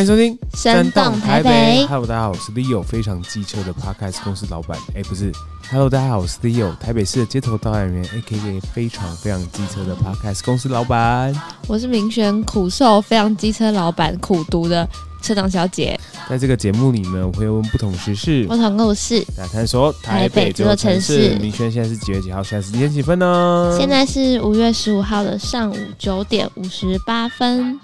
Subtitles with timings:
[0.00, 1.84] 欢迎收听《声动台北》。
[1.86, 4.78] Hello，大家好，我是 Leo，非常机车的 Podcast 公司老板。
[4.94, 5.30] 哎，不是
[5.70, 11.38] ，Hello，大家好，我是 Leo，台北市的街头导演员，AKA 非常非常机车的 Podcast 公司老板。
[11.66, 14.88] 我是明选苦受非常机车老板苦读的
[15.20, 16.00] 车长小姐。
[16.30, 21.36] 在这个节目里呢，我会问不同时事、不同故事，来探索台北这座城市。
[21.38, 22.42] 明轩现在是几月几号？
[22.42, 23.76] 现在时间几分呢？
[23.78, 27.78] 现在是五月十五号的上午九点五十八分。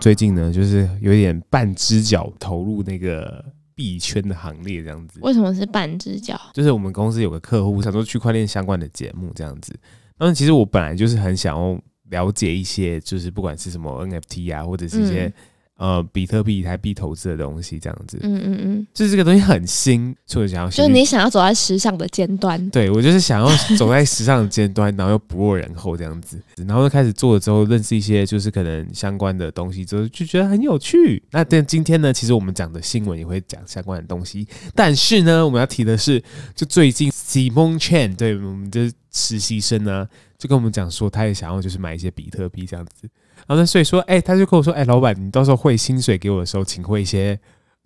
[0.00, 5.18] 最近呢，就是有点半只脚投入那个币圈的行列，这样子。
[5.22, 6.40] 为什么是半只脚？
[6.54, 9.74] 就是我们公司有个客户想做区块链相关的节目，这样子。
[10.18, 11.78] 那其实我本来就是很想要
[12.10, 15.32] 了解一些，就是不管是什么 NFT 啊，或者是一些。
[15.78, 31.22] 嗯呃，比特币、以太币投资的东西这样子，嗯嗯嗯，就是这个东西很新，所以想要，就是你想要走在时尚的尖端，对，我就是想要走在时尚的尖端， 然后又不落人后这样子，然后就开始做了之后，认识一些就是可能相关的东西之后，就觉得很有趣。
[31.30, 36.22] 那但今天呢，其实我们讲的新闻也会讲相关的东西，但是呢，我们要提的是，
[36.54, 40.08] 就最近 Simon Chen 对我们的实习生呢，
[40.38, 43.06] 就跟我们讲说，他也想要就是买一些比特币这样子。
[43.46, 47.38] 然后呢，所以说，哎、欸，他就跟我说，哎、欸，老板，你到时候汇薪水给我的时候，请汇一些，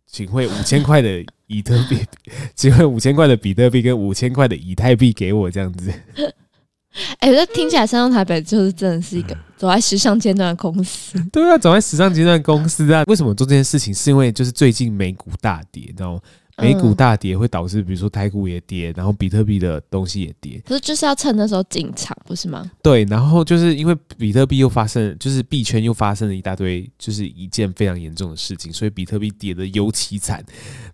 [0.06, 1.98] 请汇五千块的比特币，
[2.54, 5.92] 请汇五千块的比特币跟五千块的以太币给我，这样子。
[7.20, 11.22] 哎、欸，这听起来，山东台北就是真的是一个走在时尚尖端的公司。
[11.30, 13.04] 对啊，走在时尚尖端的公司啊。
[13.06, 13.94] 为什么做这件事情？
[13.94, 16.20] 是因为就是最近美股大跌，你知道吗？
[16.58, 20.60] 美股大跌会导致，比如说台股也跌，然后比特币的东西也跌。
[20.66, 22.70] 可是就是要趁那时候进场，不是吗？
[22.82, 30.44] 对，然后就是因为比特币又发生，就是币圈又发生了一大堆，就是一件非常严重的事情，所以比特币跌得尤其惨。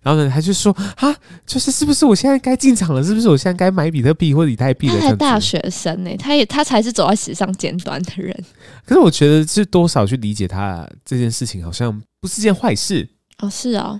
[0.01, 1.13] 然后呢，他就说啊，
[1.45, 3.03] 就是是不是我现在该进场了？
[3.03, 4.99] 是不是我现在该买比特币或者以太币了？
[4.99, 8.33] 他才大学生呢、欸，他也他才是走在时尚尖端的人。
[8.85, 13.07] 可是我觉得是多少去理解他这件事情，好像不是件坏事
[13.39, 13.49] 哦。
[13.49, 13.99] 是哦。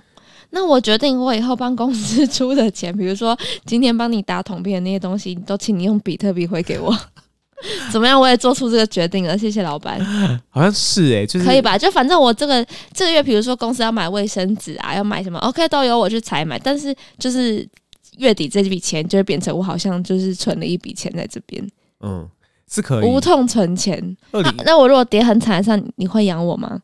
[0.50, 6.96] 那我决定，我以后帮公司 出的钱，比如说今天帮你打统编的那些东西，都请你用比特币汇给我，
[7.92, 8.18] 怎么样？
[8.18, 9.98] 我也做出这个决定了，谢谢老板。
[10.48, 11.76] 好像是哎、欸，就是可以吧？
[11.76, 12.64] 就反正我这个
[12.94, 16.58] 这个月，比如说公司要买卫生纸啊，要买什么，OK，都由我去采买。
[16.58, 17.68] 但是就是
[18.16, 21.62] 月底这笔钱就会变成我好像就是存了一笔钱在这边。
[22.00, 22.26] 嗯，
[22.70, 24.16] 是可以无痛存钱。
[24.32, 26.80] 那那我如果跌很惨上，你会养我吗？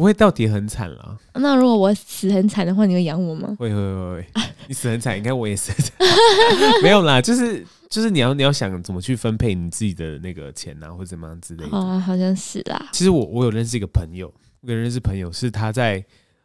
[0.00, 1.18] 不会到底很惨了。
[1.34, 3.54] 那如果我死很惨的话，你会养我吗？
[3.58, 4.26] 会会会会。
[4.66, 5.94] 你死很惨，应该我也死很惨。
[6.82, 11.76] 没有啦，就是就是你要你要想怎么去分配你自己的那个钱啊，或者怎么样之类的。
[11.76, 12.88] 哦，好像是啦。
[12.92, 16.02] 其实我我有认识一个朋友，我有认识朋友是她在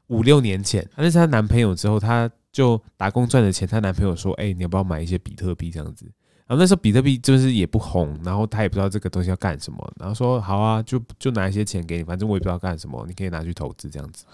[0.08, 6.06] 五六年前，她认识她男朋友之后，她就打工赚的钱，她男朋友说：“哎、欸，你要不要买一些比特币这样子？”
[6.48, 14.26] 然后那时候比特币就是也不红，然后他也不知道这个东西要干什么，然后说好啊，就就拿一些钱给你，反正我也不知道干什么，你可以拿去投资这样子。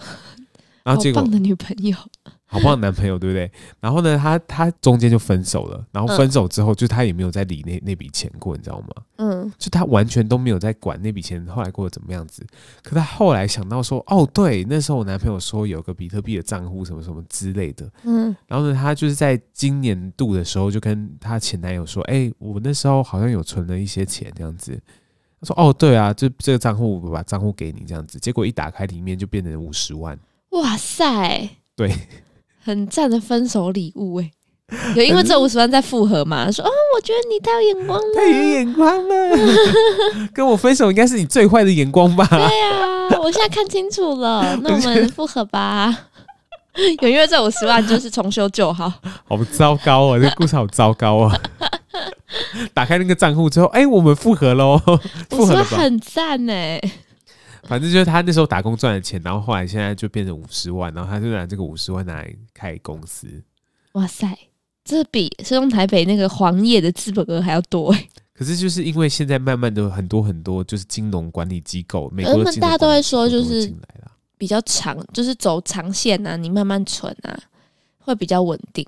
[0.84, 1.96] 然后结果棒的女朋友，
[2.52, 3.50] 好棒的男朋友，对不对？
[3.80, 8.88] 然后呢，他他中间就分手了，然后分手之后，就他也没有再理那那笔钱过，你知道吗？
[9.16, 12.46] 嗯，就他完全都没有在管那笔钱后来过得怎么样子。
[12.84, 24.78] 可他后来想到说，哦，对，那时候我男朋友说有个比特币的账户什么什么之类的，嗯，然后呢，他就是在今年度的时候就跟他前男友说，哎，我那时候好像有存了一些钱这样子。
[25.40, 28.20] 他说，哦，对啊，就这个账户，我把账户给你这样子。
[28.20, 30.20] 结果一打开，里面就变成五十万。
[30.52, 31.92] 哇塞，对，
[32.64, 34.32] 很赞的分手礼物哎！
[34.96, 36.50] 有因为这五十万在复合嘛？
[36.50, 39.38] 说哦，我觉得你太有眼光了，太有眼光了，
[40.34, 42.26] 跟我分手应该是你最坏的眼光吧？
[42.30, 45.94] 对呀，我现在看清楚了， 那我们复合吧。
[47.02, 48.90] 有因为这五十万就是重修旧好，
[49.28, 50.18] 好糟糕啊！
[50.18, 51.38] 这个故事好糟糕啊！
[52.74, 54.82] 打开那个账户之后，哎，我们复合喽，
[55.30, 55.62] 复合？
[55.66, 56.80] 很赞哎。
[57.72, 63.42] 反正就是他那时候打工赚的钱，然后后来现在就变成五十万，然后他就拿这个五十万拿来开公司。
[63.94, 64.38] 哇塞，
[64.84, 68.10] 这比声动台北那个黄页的资本额还要多哎！
[68.34, 73.74] 可是就是因为现在慢慢的很多很多就是金融管理机构，美国的大家都会说就是
[74.38, 77.40] 比较长，就是走长线啊，你慢慢存啊，
[78.00, 78.86] 会比较稳定。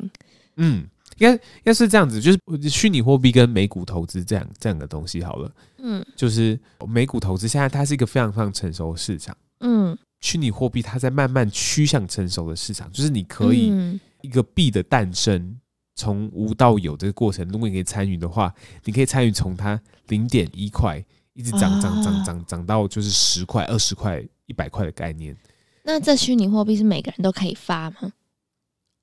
[0.58, 0.86] 嗯。
[1.18, 5.52] 应该应该是这样子，就是虚拟货币跟美股投资这样这样的东西好了。
[5.78, 9.36] 嗯，就是美股投资现在它是一个非常非常成熟的市场。
[9.60, 15.58] 嗯，虚拟货币它在慢慢趋向成熟的市场，就是你可以一个币的诞生
[15.96, 18.54] 从无到有这个过程，如果你可以参与的话，
[18.86, 25.36] 你可以参与从它零点一块一直涨涨涨涨涨到就是十块、二十块、一百块的概念。
[25.84, 28.14] 那这虚拟货币是每个人都可以发吗？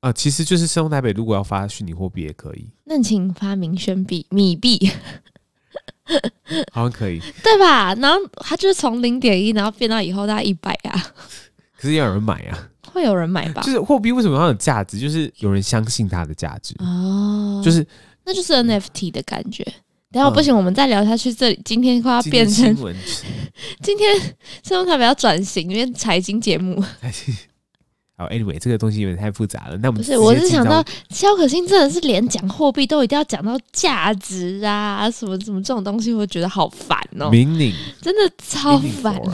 [0.00, 2.70] 啊、呃，其实就是声动台北，如果要发虚拟货币也可以。
[2.84, 4.90] 那你请发明宣币、米币，
[6.72, 7.94] 好像可以， 对吧？
[7.96, 11.12] 然后它就是从零点一，然后变到以后大概一百啊。
[11.78, 13.60] 可是要有人买啊，会有人买吧？
[13.64, 14.98] 就是货币为什么要有价值？
[14.98, 17.86] 就是有人相信它的价值哦，就是
[18.24, 19.62] 那就是 NFT 的感觉。
[20.12, 21.32] 等下不行，嗯、我们再聊下去。
[21.32, 22.96] 这里今天快要变成今天，
[23.80, 26.82] 今天新闻台北要转型，因为财经节目。
[28.20, 29.78] 好，Anyway，这个东西有点太复杂了。
[29.78, 37.30] 那我们不是，我是想到肖可欣真的是连讲货币都一定要讲到价值啊，什么什么这种东西，我觉得好烦哦。
[37.30, 39.18] 明领 真的超烦。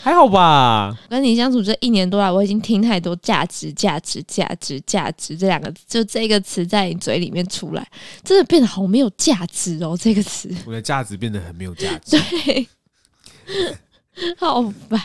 [0.00, 7.84] 还好吧，跟你相处这一年多来，我已经听太多“价值”“价值”“价值”“价值”这两个字，就这个词在你嘴里面出来，
[8.22, 9.98] 真的变得好没有价值哦。
[10.00, 12.68] 这个词，我的价值变得很没有价值，对，
[14.38, 15.00] 好烦。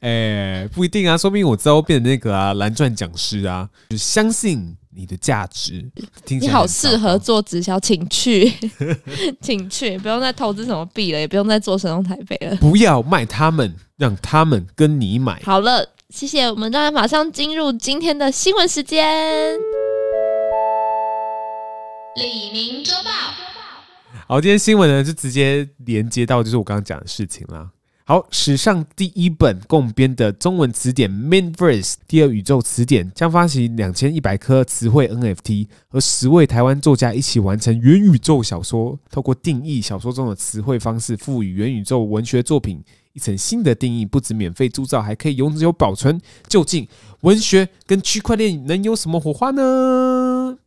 [0.00, 0.08] 哎、
[0.62, 5.90] 欸，不一定啊，说不定我之后变成那个啊蓝钻讲师啊，就相信你的价值。
[6.24, 8.50] 听起来你好适合做直销，请去，
[9.42, 12.56] 请去，不用再投资什么币了，也不用再做神农台北了。
[12.56, 15.38] 不要卖他们，让他们跟你买。
[15.44, 19.58] 好了，谢谢，我们当然马上进入今天的新闻时间。
[22.16, 23.10] 李宁周报。
[24.26, 27.68] 好，今天新闻呢就直接连接到就是我刚刚讲的事情啦。
[28.10, 44.04] 好，史上第一本共编的中文词典《Mainverse 第二宇宙词典》将发行两千一百颗词汇 NFT，和十位台湾作家一起完成元宇宙小说，透过定义小说中的词汇方式，赋予元宇宙文学作品一层新的定义。
[44.04, 46.20] 不止免费铸造，还可以永久保存。
[46.48, 46.88] 究竟
[47.20, 50.58] 文学跟区块链能有什么火花呢？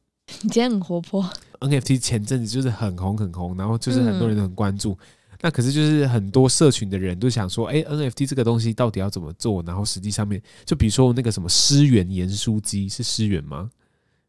[0.44, 1.30] 你今天很活泼。
[1.60, 4.94] NFT 前阵子就是很红很红，然后就是很多人都很关注。
[4.94, 4.98] 嗯
[5.44, 9.62] 那可是就是很多社群的人都想说，哎，NFT 这个东西到底要怎么做？
[9.64, 13.70] 然后实际上面，就比如说那个什么诗源盐酥鸡是诗源吗？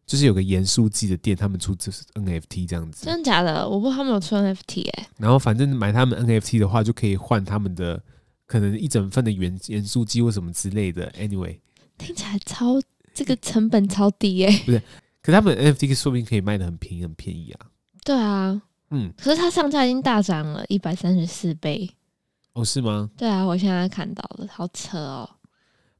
[0.04, 3.06] 就是有个盐酥鸡的店，他们出就是 NFT 这样子。
[3.06, 3.66] 真的假的？
[3.66, 5.08] 我不知道他们有出 NFT 哎、欸。
[5.16, 8.02] 然后反正买他们 NFT 的话，就可以换他们的
[8.46, 11.08] 可能一整份的盐盐酥鸡或什么之类的。
[11.12, 11.60] Anyway，
[11.96, 12.82] 听起来超
[13.14, 14.64] 这个成本超低哎、欸。
[14.64, 14.82] 不是，
[15.22, 17.70] 可是他们 NFT 说不定可以卖的很便宜很便宜啊。
[18.04, 18.60] 对啊。
[18.90, 21.90] 嗯，可是它上架已经大涨了一百三十四倍
[22.52, 23.10] 哦，是吗？
[23.16, 25.28] 对啊，我现在看到了，好扯哦。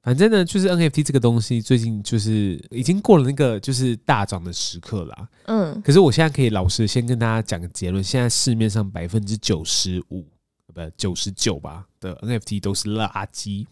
[0.02, 5.28] 反正呢，就是 NFT 这个东西最近就是已经过了那个就是大涨的时刻啦。
[5.46, 10.28] 嗯，可是我现在可以老实先跟大家讲个结论，现在市面上百分之九十五
[10.66, 13.66] 不九十九吧的 NFT 都是垃圾，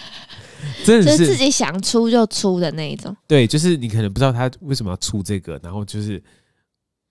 [0.86, 3.14] 真的是自己想出就出的那一种。
[3.28, 6.20] 对，就是你可能不知道他为什么要出这个，然后就是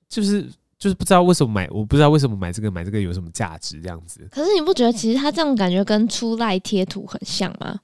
[0.09, 0.49] 就是。
[0.81, 4.27] 就是不知道为什么买，我不知道为什么买这个买这个有什么价值这样子。
[4.31, 7.79] 可是你不觉得其实它这种感觉跟出赖贴图很像吗？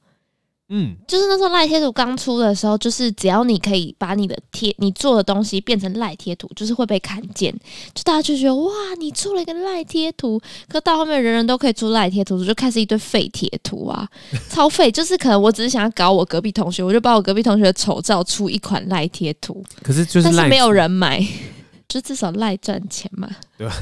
[0.70, 7.54] 嗯，就是那时候赖贴图刚出的时候，就是只要你可以把你的贴你做的东西变成赖贴图，就是会被看见，
[7.94, 10.42] 就大家就觉得哇，你出了一个赖贴图。
[10.68, 14.10] 可到后面人人都可以出赖贴图，就开始一堆废贴图啊，
[14.50, 14.92] 超废。
[14.92, 21.24] 就是可能我只是想要搞我隔壁同学，我就把我隔壁同学的丑照出一款赖贴图，可是就是但是没有人买。
[21.88, 23.74] 就至少赖赚钱嘛，对吧？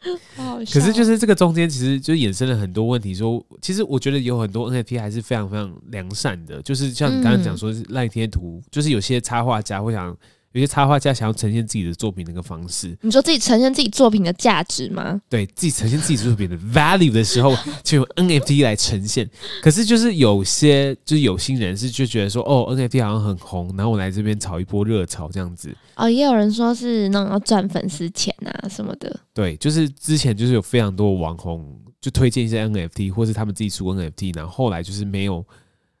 [0.72, 3.14] 可是就是这个中间，其实就衍生了很多问题。
[3.14, 10.16] 说，其实我觉得有很多 NFT 还是非常非常良善的，就是像你刚刚讲说是赖贴图，嗯、就是有些插画家会想。
[10.52, 15.20] 有些插画家想要呈现自己的作品那个方式，你说自己呈现自己作品的价值吗？
[15.28, 19.28] 对，自己呈现自己作品的 value 的时候，就用 NFT 来呈现。
[19.62, 25.74] 可是就是有些就是有心人士就觉得说，哦，NFT 好像很红，然后我来这边炒一波热潮这样子。
[25.96, 29.20] 哦，也有人说是那种要赚粉丝钱啊什么的。
[29.32, 35.44] 对，就是之前就是有非常多网红就推荐一些 NFT，或是他们自己出 NFT，然后后来就是没有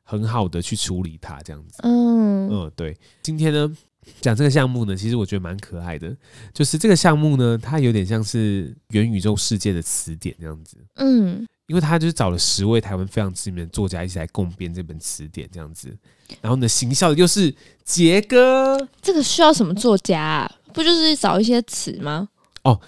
[0.02, 1.80] 很好的去处理它这样子。
[1.84, 2.94] 嗯嗯，对。
[3.22, 3.72] 今天呢？
[4.20, 6.16] 讲这个项目呢，其实我觉得蛮可爱的。
[6.52, 10.76] 就是这个项目呢，它有点像是元宇宙世界的词典这样子。
[10.96, 15.96] 嗯，因为他就是找了十位台湾非常知名的作家一起来共编这本词典这样子。
[16.40, 17.54] 然后呢，行销的又是
[17.84, 18.88] 杰哥。
[19.00, 20.52] 这个需要什么作家啊？
[20.72, 22.28] 不就是找一些词吗？
[22.64, 22.80] 哦，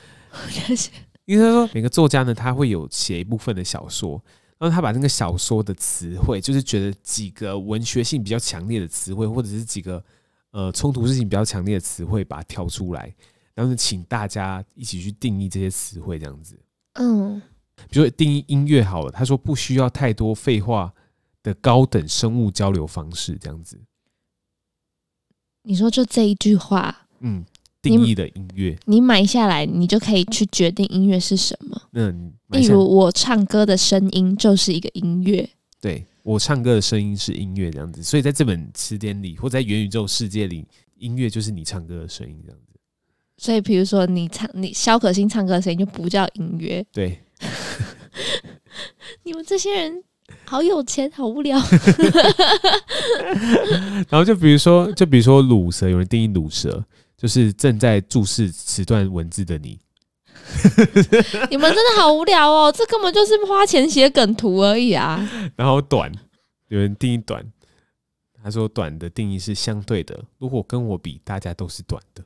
[1.26, 4.20] 因为他说每个作家呢，他会有写一部分的小说，
[4.58, 10.02] 然后他把那个小说的词汇，就是觉得几个文学性比较强烈的词汇，或者是几个。
[10.54, 13.12] 呃，冲突性比较强烈的词汇，把它挑出来，
[13.54, 16.56] 然后呢，请大家一起去定义这些词汇，这样子。
[16.92, 17.42] 嗯，
[17.90, 20.94] 比如说定义音乐好了，他说不需要太多废话
[21.42, 23.80] 的高等生物交流方式，这样子。
[25.64, 27.44] 你说就这一句话，嗯，
[27.82, 31.82] 定义的音乐，你买下来，你就可以去决定音乐是什么。
[31.94, 35.50] 嗯，例如我唱歌的声音就是一个音乐。
[35.80, 36.06] 对。
[36.24, 40.66] 我唱歌的声音是音乐这样子，所以在这本词典里，或在元宇宙世界里，
[40.96, 42.72] 音乐就是你唱歌的声音这样子。
[43.36, 46.82] 所以，比如说你唱你肖可欣唱歌的声音就不叫音乐。
[46.90, 47.20] 对。
[49.24, 50.02] 你们这些人
[50.46, 51.58] 好有钱，好无聊。
[54.08, 56.82] 然后就比如说，就比如说鲁蛇，有人定义鲁蛇
[57.16, 59.78] 就是正在注视此段文字的你。
[61.50, 65.28] 你们真的好无聊哦，这根本就是花钱写梗图而已啊。
[65.56, 66.12] 然后短，
[66.68, 67.44] 有人定义短，
[68.42, 72.24] 他说短的定义是相对的，如果跟我比，大家都是短的。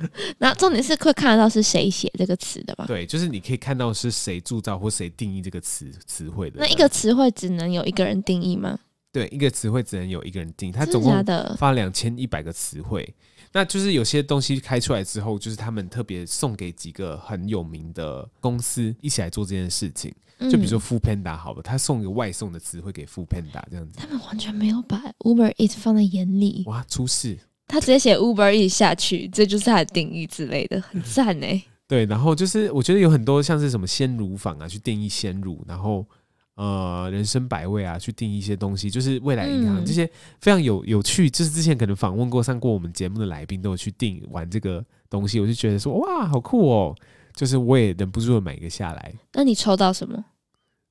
[0.38, 2.86] 那重点是会看得到是谁写这个词的吧？
[2.86, 6.56] 对，就是你可以看到是谁铸造或谁定义这个词词汇的。
[6.58, 8.78] 那一个词汇只能有一个人定义吗？
[9.12, 10.72] 对，一个词汇只能有一个人定义。
[10.72, 11.24] 他总共
[11.56, 13.12] 发两千一百个词汇，
[13.52, 20.14] 那就是有些东西开出来之后，就是他们特别送给几个很有名的公司一起来做这件事情。
[20.50, 23.98] 就比如说 Foodpanda 好了，他送一个外送的词汇给 Foodpanda 这样子。
[23.98, 26.62] 他们完全没有把 Uber Eats 放在眼里。
[26.66, 27.36] 哇，出事！
[27.66, 31.62] 他直接写 Uber Eats 下去，这就是他的定义之类的，很赞哎。
[31.86, 36.06] 对，然后就是我觉得有很多像是什么鲜乳坊啊，去定义鲜乳，然后
[36.54, 40.06] 呃人生百味啊，去定义一些东西，就是未来银行、嗯、这些
[40.40, 46.94] 非常有有趣，就是之前可能访问过、上过我们节目的来宾都有去定玩这个东西，我就觉得说哇，好酷哦！
[47.34, 49.14] 就是我也忍不住的买一个下来。
[49.32, 50.24] 那你抽到什么？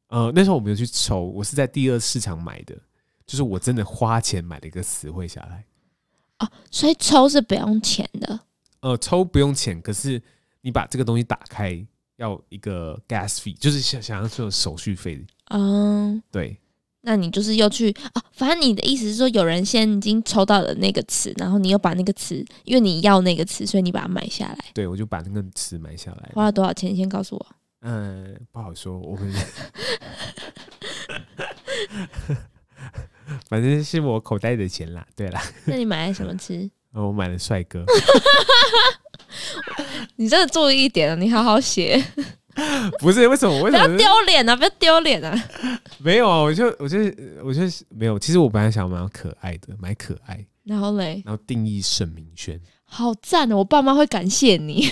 [0.07, 2.75] 呃，那时候我没有去抽，我是在第二市场买的，
[3.27, 5.65] 就是我真的花钱买了一个词汇下来。
[6.39, 8.39] 哦，所以抽是不用钱的。
[8.79, 10.19] 呃，抽不用钱，可是
[10.61, 11.85] 你把这个东西打开
[12.15, 15.23] 要一个 gas fee，就是想想要做手续费。
[15.49, 16.57] 嗯，对。
[17.01, 24.57] 那你就是又去哦，反正你的意思是说，有人先已经抽到了那个词，然后你又把那个词，因为你要那个词，所以你把它买下来。
[24.73, 26.29] 对，我就把那个词买下来。
[26.33, 26.91] 花了多少钱？
[26.91, 27.45] 你先告诉我。
[27.81, 29.33] 嗯，不好说，我们。
[33.47, 35.07] 反正是我口袋的钱啦。
[35.15, 36.69] 对啦，那你买了什么吃？
[36.91, 37.85] 我买了帅哥。
[40.17, 41.15] 你真的注意一点啊！
[41.15, 42.03] 你好好写。
[42.99, 43.61] 不是为什么？
[43.61, 43.85] 为什么？
[43.85, 44.55] 不要丢脸啊！
[44.55, 45.49] 不要丢脸啊！
[45.99, 46.97] 没有啊，我就我就
[47.43, 48.17] 我就没有。
[48.19, 50.45] 其实我本来想买可爱的，买可爱。
[50.65, 51.21] 然后嘞？
[51.25, 52.59] 然后定义沈明轩。
[52.91, 53.57] 好赞哦！
[53.57, 54.89] 我爸妈会感谢你，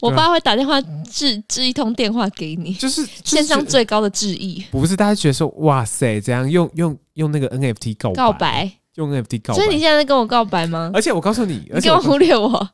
[0.00, 4.64] 我爸会打电话致致一通电话给你，就是线上最高的致意。
[4.72, 9.60] 不是大家觉得说哇塞，这样用用用那个 NFT 告告白，用 NFT 告白。
[9.60, 10.90] 所以你现在在跟我告白吗？
[10.92, 12.68] 而且我告诉你，而且你干嘛忽略我？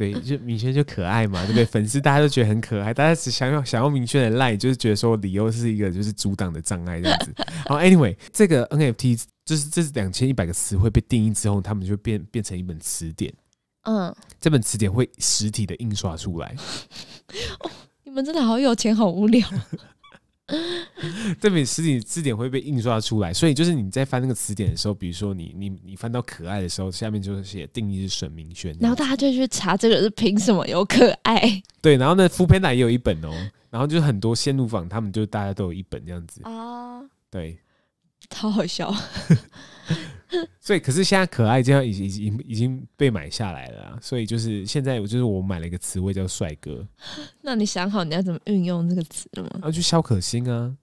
[0.00, 1.62] 对，就明轩就可爱嘛，对不对？
[1.62, 7.34] 粉丝大家都觉得很可爱，大家只想要想要明轩的 line，就是觉得说理由是一个就是阻挡的障碍这样子。
[7.66, 13.30] 好，anyway，这个 NFT 就是这是两千一百个词汇被定义之后，他们就变变成一本词典。
[13.82, 16.56] 嗯，这本词典会实体的印刷出来。
[17.58, 17.70] 哦，
[18.04, 19.46] 你们真的好有钱，好无聊。
[21.40, 31.62] 这本实体字典会被印刷出来， 所以就是你在翻那个词典的时候，比如说你你你翻到可爱的时候，下面就是写定义是沈明轩，然后大家就去查这个是凭什么有可爱？
[31.80, 33.30] 对，然后呢，Foodpanda 也有一本哦，
[33.70, 37.58] 然后就是很多线路坊他们就大家都有一本这样子啊，对，
[38.28, 38.94] 超好笑。
[40.60, 46.86] 所以，可是现在可爱这样已经已经已经被买下来了，所以就是现在我就是我买了一个词汇叫帅哥。
[47.42, 49.50] 那你想好你要怎么运用这个词了吗？
[49.62, 50.76] 要去肖可欣啊，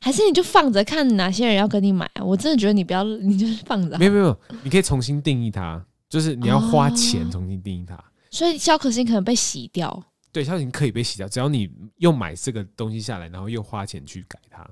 [0.00, 2.22] 还是你就放着看哪些人要跟你买啊？
[2.22, 3.98] 我真的觉得你不要，你就是放着。
[3.98, 7.94] 没有没有，你可以重新定义它，就是你要花钱重新定义它。
[7.94, 10.04] 哦，所以肖可欣可能被洗掉。
[10.30, 14.68] 对，肖可欣可以被洗掉，只要你又买这个东西下来，然后又花钱去改它。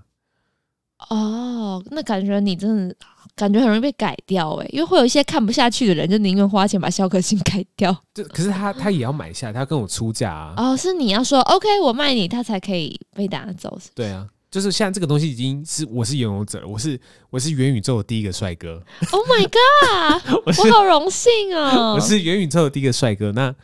[1.10, 2.94] 哦，那感觉你真的
[3.34, 7.94] 感觉很容易被改掉哎，因为会有一些看不下去的人，就宁愿花钱把肖可欣改掉。
[8.12, 10.54] 就可是他他也要买下，他要跟我出价啊。
[10.56, 13.78] 哦，是你要说 OK，我卖你，他才可以被打走？
[13.94, 18.82] 对啊，就是现在这个东西已经是我是拥有者，我是我是元宇宙的第一个帅哥。
[19.10, 21.94] Oh my god， 我，我好荣幸哦！
[21.94, 23.32] 我是元宇宙的第一个帅哥。
[23.32, 23.54] 那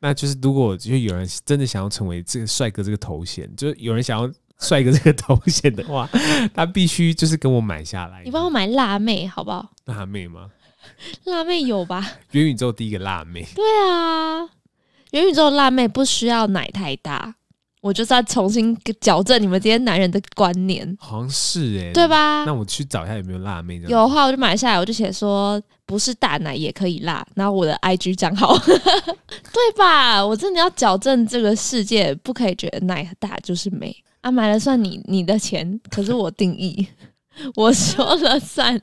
[0.00, 4.30] 那就是如果就有人真的想要成为这个帅哥这个头衔，就是有人想要。
[4.58, 6.08] 帅哥这个头衔的话，
[6.54, 8.22] 他必须就是跟我买下来。
[8.24, 9.70] 你帮我买辣妹好不好？
[9.84, 10.50] 辣妹吗？
[11.24, 12.04] 辣妹有吧？
[12.30, 13.46] 元宇宙第一个辣妹。
[13.54, 14.48] 对啊，
[15.10, 17.34] 元宇宙辣妹不需要奶太大，
[17.82, 20.96] 我就是要重新矫正你们这些男人的观念。
[20.98, 22.44] 好像是哎、欸，对吧？
[22.44, 23.76] 那我去找一下有没有辣妹。
[23.80, 30.24] 有的话我就买下来，我就写说不是大奶也可以辣，然后我的 IG 账号， 对吧？
[30.24, 33.94] 我真的要矫正这个世界，不可以觉得奶大就是美。
[34.26, 36.84] 啊，买了算你你的钱，可是我定义，
[37.54, 38.80] 我说了算。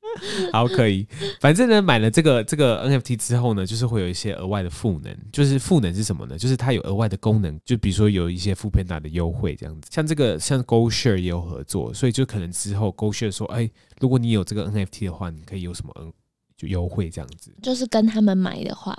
[0.52, 1.06] 好，可以。
[1.38, 5.14] 反正呢，买了这个这个 NFT 之后呢，就是会有一些额外的赋能。
[5.30, 6.38] 就是赋能是什么呢？
[6.38, 9.90] 就是它有额外的功能，就比如说有一些 Foodpanda 的优惠这样子。
[9.92, 13.68] 像这个像 GoShare 也有合作，所以就可能之后 GoShare 说，哎，
[14.00, 16.10] 如果你有这个 NFT 的话，你可以有什么嗯
[16.56, 17.54] 就优惠这样子。
[17.60, 18.96] 就是跟他们买的话。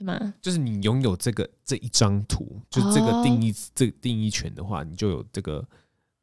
[0.00, 0.34] 是吗？
[0.40, 5.62] 就是你拥有这个这一张图，就这个定义、哦、这个定义权的话，你就有这个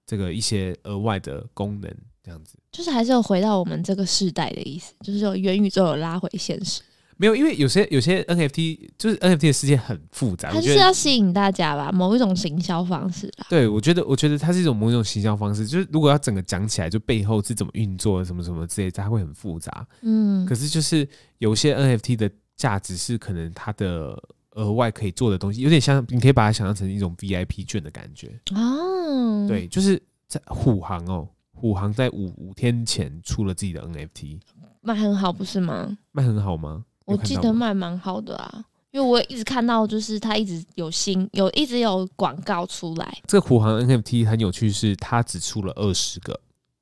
[0.05, 2.57] 这个一些额外的功能，这样子。
[2.71, 6.81] 就是还是有回到我们这个世代的意思，就是有元宇宙有拉回现实。
[7.19, 13.47] 没有，因为有些有些 NFT 就是 NFT 的世界很复杂，它是要吸引大家吧，某一种行销方式啦。
[13.49, 19.87] 对，我觉得我觉得它是一种某一种行销方式，就是如果要整个讲起来，就背后是怎么运作，什么什么之类的，它会很复杂。
[20.01, 24.21] 嗯，可是就是有些 NFT 的价值是可能它的
[24.51, 29.47] 额外可以做的东西，有点像你可以把它想象成一种 VIP 券的感觉哦。
[29.47, 34.39] 对，就是在虎航哦，虎航在五五天前出了自己的 NFT，
[34.81, 35.97] 卖很好，不是吗？
[36.11, 36.83] 卖很好吗？
[37.05, 43.17] 我记得卖蛮好的啊，因为我一直看到，就是它一直有新有一直有广告出来。
[43.27, 46.37] 这个虎航 NFT 很有趣，是它只出了二十个，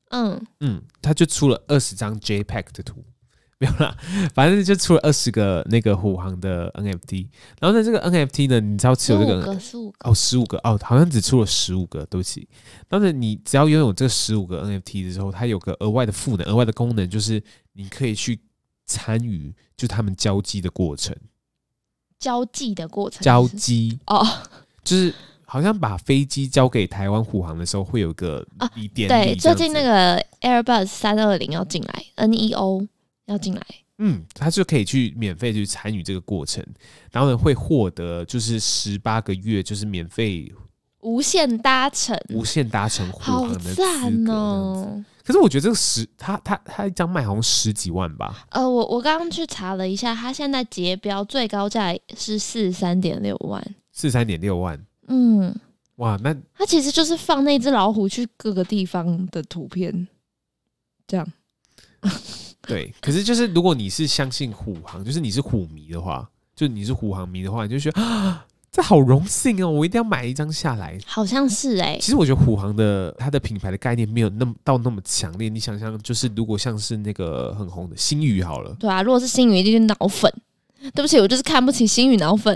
[0.10, 3.04] 嗯嗯，它就出了二十张 JPEG 的图，
[3.58, 3.96] 没有啦，
[4.34, 7.28] 反正就出了二十个那个虎航的 NFT。
[7.60, 12.48] 然后呢，这个 NFT 呢，你知道持有这个十五个哦，十五个哦，好像只出了十五个，对不起。
[12.88, 17.42] 但是你只要拥有这十五个 NFT 的时候，它有个额外的赋能，额外的功能就是
[17.74, 18.40] 你可以去。
[18.88, 21.12] 参与就他们交际的过程，
[22.20, 24.24] 交际的过程，交机哦，
[24.86, 25.12] 就是
[25.44, 32.88] 好像把飞机交给台湾虎航的时候，会有个啊，对，最近那个 Airbus 三二零要进来，NEO
[33.26, 33.66] 要进来，
[33.98, 36.64] 嗯，他就可以去免费去参与这个过程，
[37.12, 40.52] 然后呢会获得就是十八个月就是免费
[41.02, 43.76] 无限搭乘，无限搭乘虎航的资
[44.26, 45.06] 格哦。
[45.24, 48.46] 可是我觉得这个十，他他他一张卖好像十几万吧？
[48.52, 53.60] 呃，我我刚刚去查了一下，他现在结标最高价是四十三点六万，
[53.92, 54.80] 四十三点六万。
[55.08, 55.56] 嗯，
[55.96, 60.08] 哇，那他其实就是放那只老虎去各个地方的图片，
[61.08, 61.28] 这样。
[62.68, 68.46] 对，可是就是如果你是相信虎航，就是你是虎迷的话，就你是虎航迷的话，你就觉得啊。
[68.72, 69.72] 这好荣幸哦！
[69.72, 71.00] 我一定要买一张下来。
[71.06, 71.98] 好像是哎、欸。
[71.98, 75.48] 其实我觉得虎航的它的品牌的概念没有那么到那么强烈。
[75.48, 78.76] 你想想，就是如果像是那个很红的星宇好了。
[78.78, 80.30] 对啊，如果是星宇，一定是脑粉。
[80.94, 82.54] 对不起，我就是看不起星宇脑粉。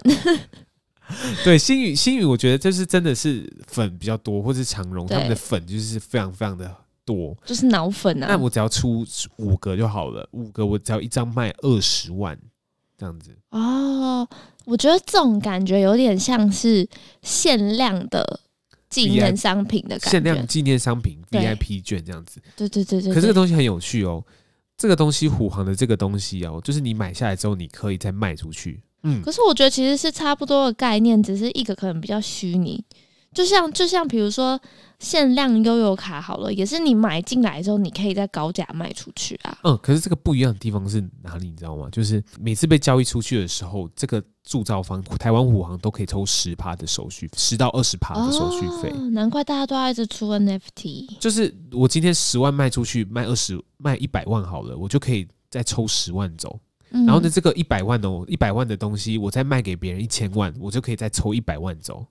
[1.45, 6.69] 对，星宇星宇，我觉得就是真的是粉比较多，或是长荣他们的粉就是非常非常的
[7.09, 8.27] 多，就是脑粉啊。
[8.29, 9.05] 那我只要出
[9.37, 12.37] 五个就好了，五个我只要一张卖二十万。
[12.99, 14.27] 这样子哦，
[14.65, 16.85] 我觉得这种感觉有点像是
[17.21, 18.41] 限量的
[18.89, 22.41] 纪念商品的感觉，限量纪念商品 VIP 券这样子。
[22.57, 23.13] 对对对对。
[23.13, 24.21] 可是这个东西很有趣哦，
[24.75, 28.83] 这个东西虎航的这个东西哦，就是你买下来之后，你可以再卖出去。
[29.03, 29.21] 嗯。
[29.21, 32.83] 可是我觉得其实是差不多的概念，只是一个可能比较虚拟。
[33.33, 34.59] 就像就像比如说
[34.97, 39.57] 限量悠游卡好了，也是你买进来之后，你可以在高价卖出去啊。
[39.63, 41.49] 嗯，可是这个不一样的地方是哪里？
[41.49, 41.87] 你知道吗？
[41.91, 48.89] 就是每次被交易出去的时候，这个铸造方台湾虎航都可以抽十趴的手续，十到二十趴的手续费。
[48.89, 51.17] 哦，难怪大家都要一直出 NFT。
[51.19, 56.59] 就是我今天十万卖出去，卖二十卖一百万好了，我就可以再抽十万走。
[56.89, 57.05] 嗯。
[57.05, 62.05] 然后呢，这个一百万哦，一百万的东西，我再卖给别人一千万，我就可以再抽一百万走。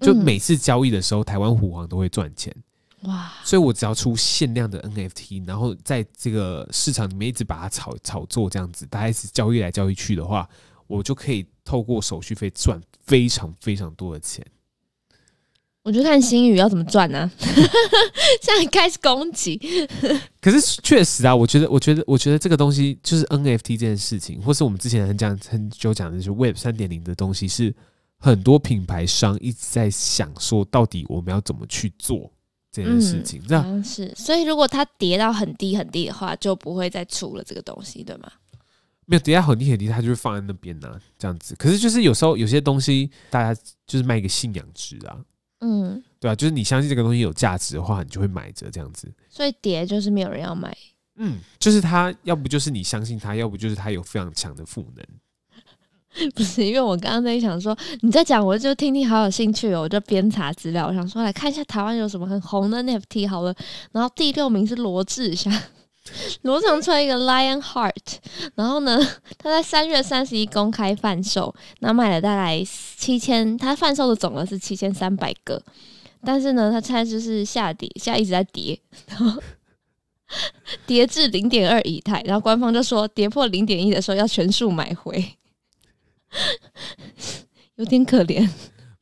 [0.00, 2.54] 就每次交易的时候，台湾虎王都会赚钱
[3.02, 3.32] 哇！
[3.44, 10.48] 所以我只要出限量的 NFT，然后在这个市场里面一直把它炒炒作这样子，大家一直交易来交易去的话，
[10.86, 14.44] 我就可以透过手续费赚非常非常多的钱。
[15.82, 17.30] 我就看新宇要怎么赚呢、啊？
[18.42, 19.58] 现在开始攻击。
[20.38, 27.74] 可是确实啊，我觉得，我觉得，我觉得这个东西就是 NFT 这件事情，或是我们之前很讲很久讲的就是 Web 三点零的东西是。
[28.20, 32.30] 很多品牌商一直在想说，到底我们要怎么去做
[32.70, 33.42] 这件事情？
[33.48, 38.30] 这、嗯、样是，所以如果它跌到很低很低的话，就不会再出了这个东西，对吗？
[39.06, 41.54] 没有跌到很低很低，它就会放在那边呢、啊，这样子。
[41.56, 45.18] 可是就是有时候有些东西，大家就是卖一个信仰值啊，
[45.60, 49.10] 嗯，对啊，就是你相信这个东西有价值的话，你就会买着这样子。
[49.28, 50.76] 所以跌就是没有人要买，
[51.16, 55.04] 嗯，就是它要不就是你相信它，要不就是它有非常强的赋能。
[56.34, 63.54] 不是，因为我刚刚在想说你在讲，我就听听，好有兴趣哦，我就边查资料，我想说来看一下台湾有什么很红的 NFT 好了。
[63.92, 65.52] 然后第六名是罗志祥，
[66.42, 67.94] 罗志祥出来一个 Lion Heart，
[68.56, 68.98] 然后呢，
[69.38, 72.60] 他在三月三十一公开贩售，那卖了大概
[72.96, 75.62] 七千，他贩售的总额是七千三百个，
[76.24, 79.40] 但是呢，他现在就是下跌，现在一直在跌，然后
[80.86, 85.36] 跌至零点二以太，然后官方就说跌破零点一的时候要全数买回。
[87.76, 88.48] 有点可怜，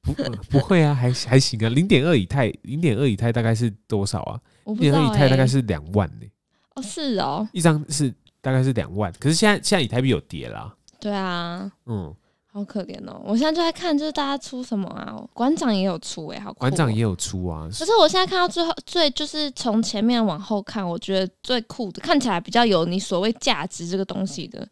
[0.03, 0.12] 不
[0.51, 4.41] 不会啊，还还行啊，零点二以太，零点二以太大概是多少啊？
[4.64, 6.33] 零点二以太大概是两万呢、欸。
[6.75, 10.73] 哦，是哦，一张是大概是两万，可是现在现在以太币有跌啦。
[11.01, 12.14] 对啊，嗯，
[12.53, 13.21] 好可怜哦！
[13.25, 15.14] 我现在就在看，就是大家出什么啊？
[15.33, 17.69] 馆长也有出哎、欸，好、哦，馆长也有出啊。
[17.71, 24.69] 可是我现在看到最后，最就是从前面往后看，我觉得最酷的，看起来比较有你所谓价值这个东西的，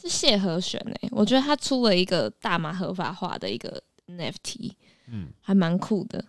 [0.00, 1.08] 是谢和弦哎、欸。
[1.12, 4.72] 我觉得他出了一个大麻合法化的一个 NFT，
[5.08, 6.24] 嗯，还蛮酷的。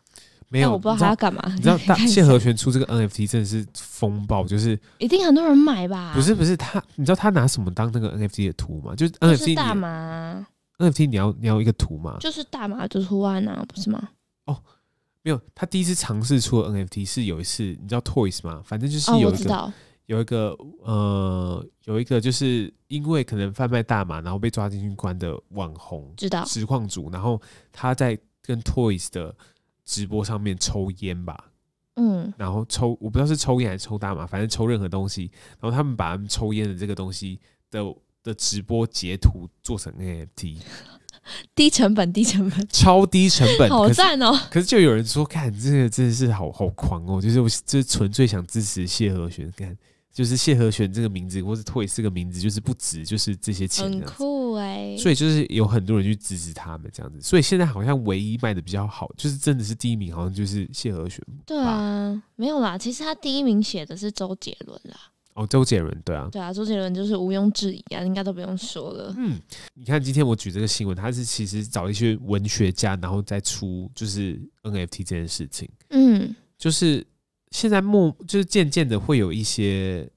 [0.49, 1.41] 没有，但我不知道他要干嘛。
[1.55, 6.11] 你知道，大谢和弦出这个 NFT 真的是风暴，就是一定很多人买吧？
[6.13, 8.93] 不是不是他，你知道他拿什么当那个 NFT 的图吗？
[8.93, 10.45] 就是 NFT 大麻。
[10.77, 12.17] NFT 你要你要一个图吗？
[12.19, 14.09] 就是大麻的图案啊，不是吗？
[14.45, 14.59] 哦，
[15.21, 18.61] 没有，他第一次尝试出的 NFT 是有一次，你知道 Toys 吗？
[18.65, 19.71] 反正就是有一个、哦、
[20.05, 29.35] 有一个呃有一个就是因为可能贩卖大麻，然后被抓进去关的网红，知道实况组，然后他在跟 Toys 的
[29.85, 31.51] 直播上面抽烟吧，
[31.95, 37.81] 嗯，然后抽我不知道是抽烟还是抽大麻，反正抽任何东西，然后他们把他们抽烟的这个东西的。
[38.23, 40.61] 的直播截图做成 NFT，
[41.55, 44.37] 低成本，低成本，超低成本，好赞哦！
[44.49, 49.77] 可是就有人说，看这个真的是好好狂哦，就是我就是纯粹想支持谢和弦，看
[50.11, 54.97] 就是谢和弦这个名字，或是 Toyz 这个名字，就是不值，就是这些钱，很酷哎、欸。
[54.97, 61.23] 所以就是有很多人去支持他们这样子，所以现在好像唯一卖的比较好，就是真的是第一名，好像就是谢和弦。
[61.45, 64.97] 对啊，没有啦，其实他第一名写的是周杰伦啦。
[65.33, 69.13] 哦，周杰伦对啊，对啊，周杰伦就是毋庸置疑啊，应该都不用说了。
[69.17, 69.39] 嗯，
[69.75, 75.69] 你看今天我举这个新闻，他是其实找一些文学家，然后再出就是 NFT 这件事情。
[75.89, 77.05] 嗯，就是
[77.51, 80.09] 现在默，就是渐渐的会有一些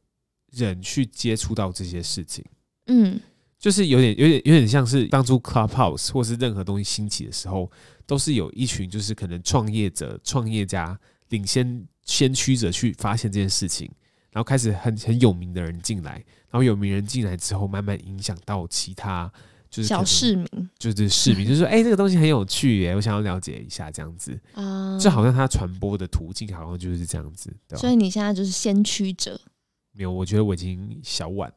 [0.50, 2.44] 人去接触到这些事情。
[2.86, 3.18] 嗯，
[3.58, 7.70] 就是有点有点有点像是当初 Clubhouse 或是任何东西兴起的时候，
[8.04, 10.98] 都是有一群就是可能创业者、创业家
[11.28, 13.88] 领先先驱者去发现这件事情。
[14.34, 16.14] 然后开始很很有名的人进来，
[16.50, 19.32] 然后有名人进来之后，慢慢影响到其他
[19.70, 27.80] 就是小市民，就是市民， 就是说，哎、欸，这个东西很有趣耶，我想要了解一下，这样子啊，就好像它传播的途径好像就是这样子，对吧？
[27.80, 29.40] 所以你现在就是先驱者。
[29.96, 31.52] 没有，我觉得我已经小晚。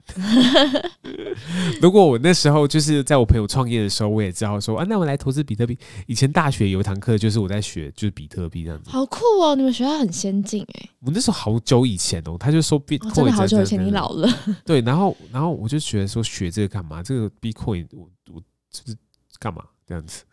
[1.82, 5.76] 如果我那时候就是在我朋友创业的时候，我也知道说啊，那我来投资比特币。
[6.06, 8.92] 以前大学有一堂课就是我在学，就是比特币这样子。
[8.92, 9.56] 好酷哦！
[9.56, 10.90] 你们学校很先进哎。
[11.00, 14.30] 我那时候好久以前哦，他就说 Bitcoin，、哦、真的好久以前，你老了。
[14.64, 17.02] 对，然后然后我就觉得说学这个干嘛？
[17.02, 18.40] 这个 Bitcoin 我我
[18.72, 18.96] 就是
[19.40, 20.24] 干嘛这样子？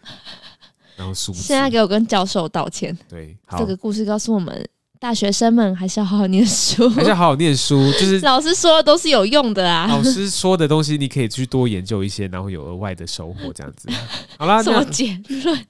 [0.96, 2.94] 然后现在给我跟教授道歉。
[3.08, 4.68] 对，这个故事告诉我们。
[5.04, 7.92] 大学生们还是要好好念书， 还是要好好念书。
[7.92, 13.52] 就是老师说的都是有用的啊，老师说的东西你可以去多研究一些，然后有额外的收获。
[13.52, 13.86] 这样子，
[14.38, 15.66] 好啦，什么结论？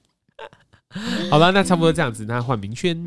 [1.29, 3.03] 好了，那差不多这样子，那换明轩。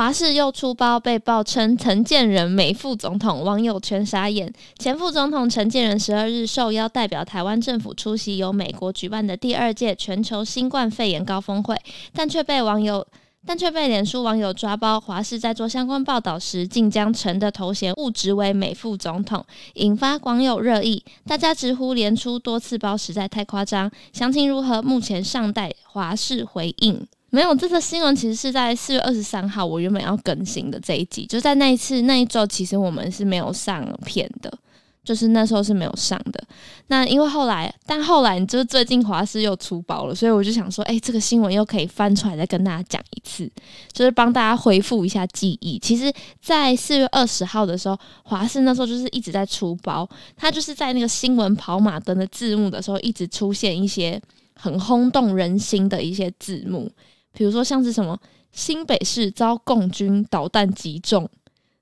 [0.00, 4.50] 华视又出包，被曝称陈建仁美副总统，网友全傻眼。
[4.78, 11.76] 前副总统陈建仁十二日受邀代表台湾政府出席由美国举办的第二届全球新冠肺炎高峰会，
[12.14, 13.06] 但却被网友
[13.44, 14.98] 但却被脸书网友抓包。
[14.98, 21.04] 华视在做相关报道时，竟将陈的头衔误植为美副总统，引发网友热议。
[21.26, 23.90] 大家直呼连出多次包实在太夸张。
[24.14, 24.80] 详情如何？
[24.80, 27.06] 目前尚待华视回应。
[27.30, 34.52] 没有，这个新闻其实是在四月二十三号，我原本要更新的这一集，就在那一次那一周，其实我们是没有上片的，
[35.04, 36.42] 就是那时候是没有上的。
[36.88, 43.48] 那因为后来，但后来就是最近华视又出包了，所以我就想说，哎，这个新闻又可以翻出来再跟大家讲一次，
[43.92, 45.78] 就是帮大家恢复一下记忆。
[45.78, 46.12] 其实，
[46.42, 54.20] 在四月二十号的时候，华视那时候就是一直在出包，它就是在那个新闻跑马灯的字幕的时候，一直出现一些
[54.54, 56.90] 很轰动人心的一些字幕。
[57.32, 58.18] 比如说像是什么
[58.52, 61.28] 新北市遭共军导弹击中，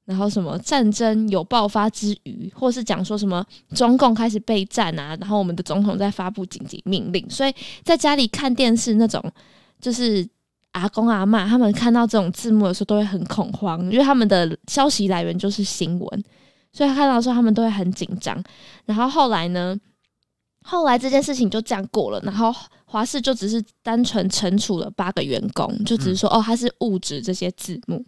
[0.05, 9.23] 然后什么战争有爆发之余，或是讲说什么中共开始备战啊，然后我们的总统在发布紧急命令，所以在家里看电视那种，
[9.81, 10.27] 就是
[10.73, 16.25] 阿公阿嬷他们看到这种字幕的时候都会很恐慌，因为他们的消息来源就是新闻，
[16.73, 18.43] 所以看到的时候他们都会很紧张。
[18.85, 19.77] 然后后来呢，
[20.63, 22.55] 后来这件事情就这样过了，然后。
[22.91, 28.03] 华视就只是单纯惩处了八个员工，就只是说哦，他是误植这些字幕。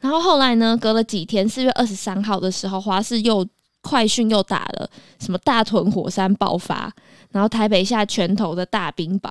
[0.00, 3.46] 然后后来呢，隔了几天，四月二十三号的时候，华视又
[3.80, 4.90] 快讯又打了
[5.20, 6.92] 什么大屯火山爆发，
[7.30, 9.30] 然后台北下拳头的大冰雹。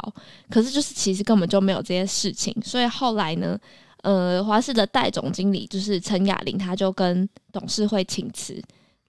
[0.50, 2.56] 可是就是其实根本就没有这些事情。
[2.64, 3.60] 所以后来呢，
[4.04, 8.58] 呃，华视的代总经理就是陈雅玲，他就跟董事会请辞。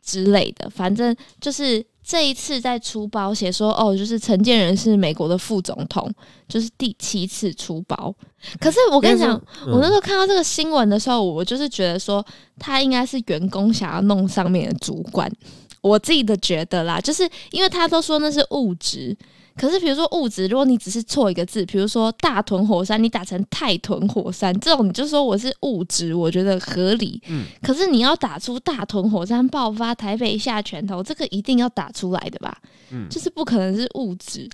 [0.03, 6.09] 之类的，反正就是这一次在出包写说哦，就是陈建仁是美国的副总统，
[6.47, 8.15] 就是第七次出包。
[8.61, 9.35] 可是我跟你讲，
[9.67, 12.25] 嗯、我那时候看到这个新闻的时候，我就是觉得说
[12.59, 15.33] 他应该是员工想要弄上面的主管，
[15.81, 19.17] 我自己的觉得啦，就是因为他都说那是误植。
[19.57, 27.23] 可是，比如说物质，如果你只是错一个字，比如说大屯火山，你打成太屯火山，这种你就说我是物质，我觉得合理。
[27.29, 27.45] 嗯。
[27.63, 32.59] 可是你要打出大屯火山爆发，台北下拳头，这个一定要打出来的吧？
[32.91, 33.09] 嗯。
[33.09, 34.49] 就是不可能是物质。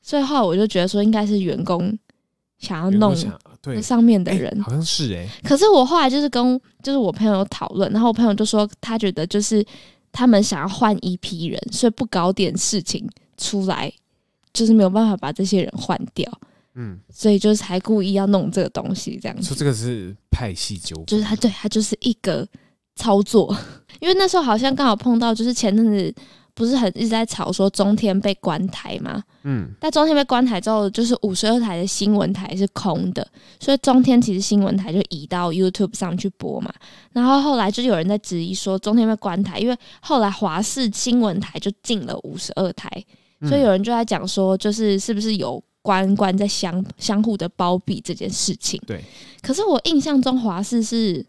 [0.00, 1.96] 所以后来我就觉得说，应该是员工
[2.58, 3.14] 想要弄
[3.64, 5.28] 那上面的人，欸、好像是哎、欸。
[5.42, 9.64] 可是我后来就是跟就是我朋友讨论，然后我朋友就说，他觉得就是
[10.12, 13.92] 他们想要换一批人，所以不搞点事情出来。
[14.52, 16.30] 就是没有办法把这些人换掉，
[16.74, 19.42] 嗯，所以就是才故意要弄这个东西，这样子。
[19.42, 22.46] 说这个是派系纠纷，就是他对他就是一个
[22.96, 23.56] 操作，
[24.00, 26.14] 因为那时候好像刚好碰到，就是前阵子
[26.54, 33.26] 不是很一直在吵说中天被关台嘛，嗯，但中天被关台之后，就是五十二台的新闻台是空的，
[33.58, 36.70] 所以中天其实新闻台就移到 YouTube 上去播嘛，
[37.12, 42.90] 然后后来就有人在质疑说中天被关台，因为后来华视新闻台就进了五十二台。
[43.48, 48.80] 所以有人就在讲说，就是是不是有关关在相相互的包庇这件事情？
[48.86, 49.02] 对。
[49.40, 51.24] 可是我印象中华视是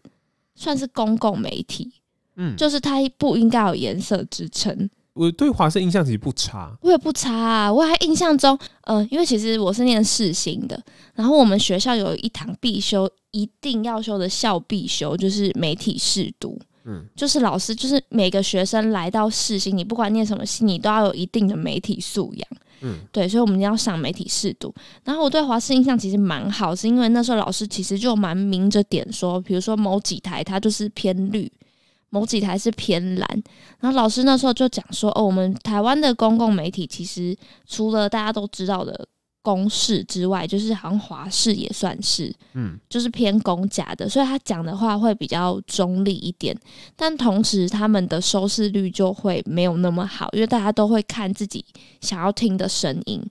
[0.54, 1.92] 算是公共媒体，
[2.36, 4.88] 嗯，就是它不应该有颜色之称。
[5.14, 7.72] 我对华视印象其实不差，我也不差啊。
[7.72, 10.80] 我还印象中，嗯、呃，因为其实我是念世新的，
[11.14, 16.58] 然后我们学校有一堂必修，一定要修的校必修就是媒体试读。
[16.86, 22.48] 嗯，就是老师，就是每个学生来到世新，你不管念什么系，你都要有一定的媒体素养。
[22.82, 24.74] 嗯，对，所以我们要上媒体识读。
[25.04, 31.50] 然后我对华视印象其实蛮好，是因为那时候老师其实就蛮明着点说，比如说某几台它就是偏绿，
[32.10, 33.42] 某几台是偏蓝。
[33.80, 37.34] 然后老师那时候就讲说，哦，我们台湾的公共媒体其实
[37.66, 39.08] 除了大家都知道的。
[39.44, 46.56] 公式之外，就是好像华视也算是，嗯，就是偏公家的，所以他讲的话会比较中立一点，
[46.96, 51.62] 但同时他们的收视率就会没有那么好，因为大家都会看自己
[52.00, 53.22] 想要听的声音。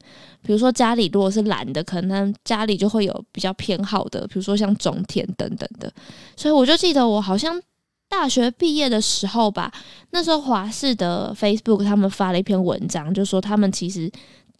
[0.43, 5.91] 比如说家里如果是蓝的，可能家里就会有比较偏好的，比如说像中天等等的。
[6.38, 7.60] 所以我就记得我好像
[8.08, 9.73] 大学毕业的时候吧，
[10.12, 14.12] 那时候华视的 Facebook 他们发了一篇文章，就说他们其实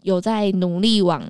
[0.02, 1.24] 有在努力往。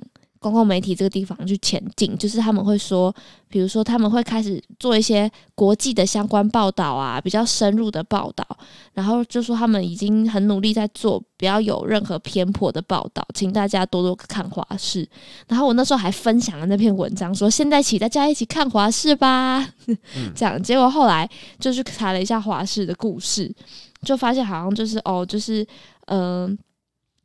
[0.44, 3.10] 公共媒体这个地方去前进，就是他们会说，
[3.48, 8.46] 比如说他们会开始做一些国际的相关报道啊，比较深入的报道，
[8.92, 15.08] 然后就说他们已经很努力在做，不要有任何偏颇的报道，请大家多多看华视。
[15.48, 19.66] 然后我那时候还分享了那篇文章，说现在起大家一起看华视吧，
[20.36, 20.62] 这样。
[20.62, 21.26] 结果后来
[21.58, 23.50] 就去查了一下华视的故事，
[24.02, 25.66] 就发现好像就是哦，就是
[26.08, 26.58] 嗯。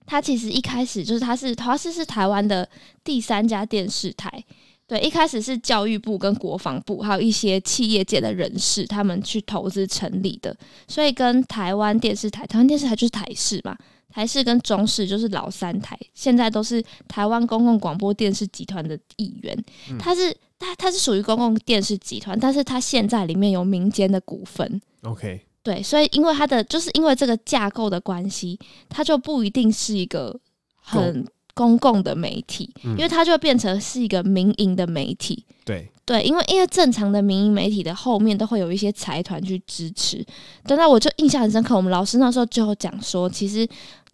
[0.10, 2.68] 他其实一开始就是，他是华视是台湾的
[3.04, 4.44] 第三家电视台，
[4.88, 10.56] 对，一开始是教育部跟国防部还有一些企业界的人士他们去投资成立的，
[10.88, 13.78] 所以跟台湾电视台，台湾电视台就是台视嘛，
[14.10, 19.56] 台视跟中视就是老三台，现在都是台湾公共广播电视集团的一员，
[20.00, 25.46] 它是它它是属于公共电视集团，但是它现在里面有民间的股份，OK。
[25.70, 28.58] 对，所以因为它的就是因为这个架构的关系，
[28.90, 30.36] 它就不一定是一个
[30.76, 35.46] 很公共的媒体，嗯、因为它就变成是一个民营的媒体。
[35.64, 40.26] 对对，因为因为正常的民营媒体的后面都会有一些财团去支持。
[40.64, 43.68] 等到我就印象很深刻，我们老师那时候就讲说，其实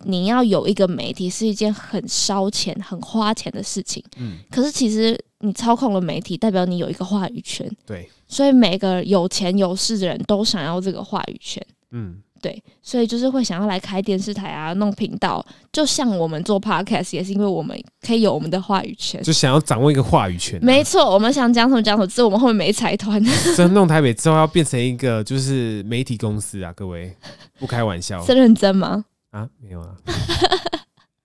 [0.04, 4.04] 你要有一个媒体是一件很烧钱、很花钱的事情。
[4.18, 7.72] 嗯，可是其实你操控了媒体，代表你有一个话语权。
[7.86, 8.10] 对。
[8.28, 20.64] 所以每个有钱有势的人都想要这个话语权，嗯，对，所以就是会想要来开电视台啊，弄频道，就像我们做 podcast 也是因为我们可以有我们的话语权，就想要掌握一个话语权啊。
[20.64, 23.24] 没错，我们想讲什么讲什么，只是我们后面没财团。
[23.56, 27.16] 真弄台北之后要变成一个就是媒体公司啊，各位
[27.60, 29.06] 不开玩笑， 是认真吗？
[29.32, 29.96] 啊，没有啊。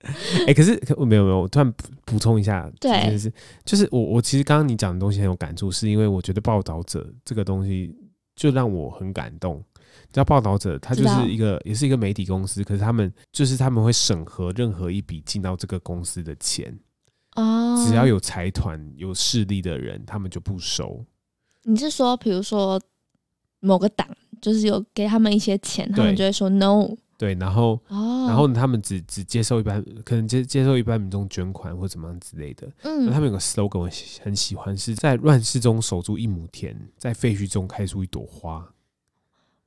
[0.41, 1.73] 哎、欸，可是可没有没有，我突然
[2.05, 3.33] 补充一下，对，就是
[3.63, 7.95] 就是我我其实刚刚你讲的东西很有感触，是因为我觉得报道者这个东西
[8.35, 9.57] 就让我很感动。
[9.57, 16.77] 你知道报道者，他就是一个也是一个媒体公司，可是他们就是他们会审核任何一笔进到这个公司的钱
[17.35, 21.05] 哦，只要有财团有势力的人，他们就不收。
[21.63, 22.81] 你是说，比如说
[23.59, 24.07] 某个党
[24.41, 26.89] 就是有给他们一些钱，他们就会说 no。
[27.21, 32.67] 对，然后，哦、然后他们只只接受一般，可能接接受一般民众捐款或怎么样之类的。
[32.81, 33.89] 嗯，他们有个 slogan 我
[34.23, 38.67] 很喜欢，是在乱世中守住一亩田，在废墟中开出一朵花。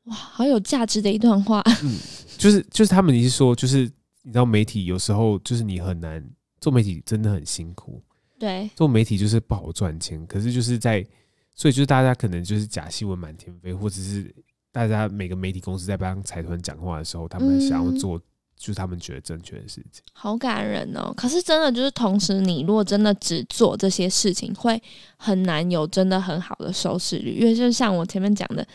[0.06, 1.62] 哇，好有价值的一段话。
[1.84, 1.96] 嗯，
[2.36, 3.82] 就是就是他们，你是说，就是
[4.22, 6.28] 你知道媒体有时候就是你很难
[6.60, 8.02] 做媒体，真的很辛苦。
[8.36, 11.06] 对，做媒体就是不好赚钱，可是就是在，
[11.54, 14.34] 所以就是大家可能就是假新闻满天飞，或者是
[14.74, 18.20] 大家每个媒体公司在帮财团讲话的时候，他们想要做。
[18.56, 21.12] 就是他们觉得正确的事情，好感人哦。
[21.16, 24.80] 可是真的就是，同时你如果真的只做这些事情，会
[25.16, 27.34] 很难有真的很好的收视率。
[27.40, 28.66] 因为就像我前面讲的，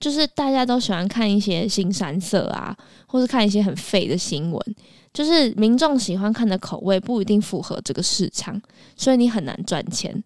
[0.00, 4.76] 就是大家都喜欢看一些新山色啊，或是看一些很废的新闻，
[5.14, 8.60] 就是民众喜欢看的口味不一定符合这个市场，
[8.96, 10.22] 所以你很难赚钱。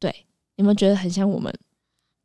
[0.00, 0.24] 对，
[0.56, 1.52] 有没有觉得很像我们？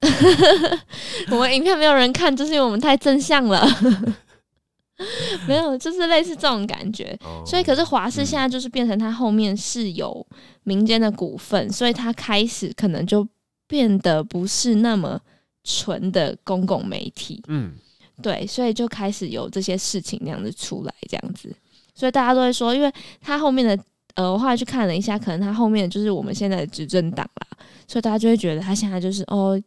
[1.31, 3.67] 我们影片没有人看，就是因为我们太正向了。
[5.47, 10.25] 没有，就是类似这种感觉，所以可是华视现在就是变成它后面是有
[10.63, 13.27] 民间的股份，所以它开始可能就
[13.67, 15.19] 变得不是那么
[15.63, 17.73] 纯的公共媒体，嗯，
[18.21, 21.53] 对，所以就开始有这些事情那样子出来，这样子，
[21.95, 23.77] 所以大家都会说，因为它后面的。
[24.15, 27.47] 呃，我后来去看了一下，可能他后面就是我们现在的执政党啦，
[27.87, 29.59] 所以大家就会觉得他现在就是哦，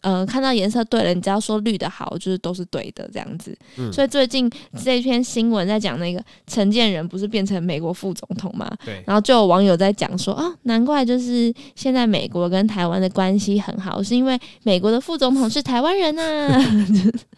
[0.00, 3.56] 呃，看到颜色对了，你只要说绿的好，就是都是对的这样子。
[3.76, 4.50] 嗯、所以最近
[4.82, 8.68] 这篇新闻在讲那个陈建仁不是变成美国副总统嘛？
[8.84, 9.00] 对。
[9.06, 16.60] 然后就有网友在讲说，哦，难怪就是现在美国跟台湾的关系很好，是因为美国的副总统是台湾人啊，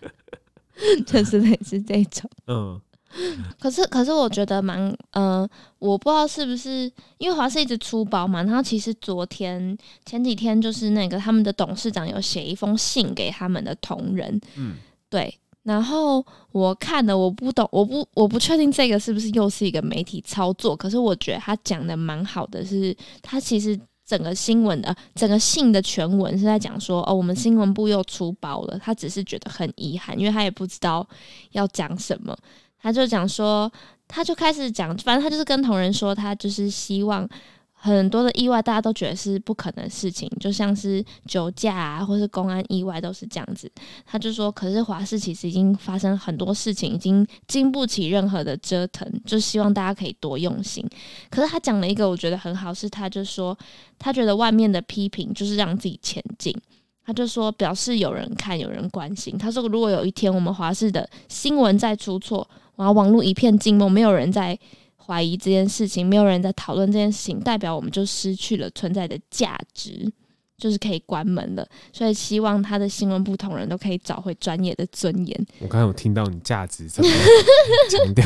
[1.06, 2.30] 就是类似这种。
[2.46, 2.80] 嗯。
[3.58, 4.78] 可是，可是我觉得蛮，
[5.12, 8.42] 嗯、呃，我不知道是不是因为华视一直出包嘛。
[8.42, 14.76] 然后其实昨天前几天就是那个他们的董事长有写一封信给他们的同仁，嗯，
[15.08, 15.34] 对。
[15.62, 20.74] 然后我看了，我不懂，我不我不确定这个是不是又是一个媒体操作。
[20.74, 28.78] 可是我觉得他讲的蛮好的是，是他其实整个新闻的整个信的全文是在讲说，哦，我们新闻部又出包了。
[28.82, 31.06] 他只是觉得很遗憾，因为他也不知道
[31.52, 32.34] 要讲什么。
[32.82, 33.70] 他就讲说，
[34.08, 37.28] 他就开始讲，反正他就是跟同仁说，他就是希望
[37.72, 43.70] 很多的意外，大家都觉得是不可能的事情，就像是酒驾啊，或是公安意外都是这样子。
[44.04, 50.86] 他就说，可是华视其实已经发生很多事情，已经经不起任何的折腾，就希望大家可以多用心。
[51.30, 53.56] 可是他讲了一个我觉得很好，是他就说，
[53.98, 56.54] 他觉得外面的批评就是让自己前进。
[57.02, 59.36] 他就说，表示有人看，有人关心。
[59.36, 62.46] 他说，如果有一天我们华视的新闻再出错，
[62.80, 64.58] 然后网络一片静默，没有人在
[64.96, 70.10] 怀疑这件事情，没有人在讨论这件事情，代表我们就失去了存在的价值，
[70.56, 71.66] 就是可以关门了。
[71.92, 75.46] 所以希望他的新闻部同仁都可以找回专业的尊严。
[75.58, 77.10] 我刚才有听到你价值怎么
[77.90, 78.24] 强调，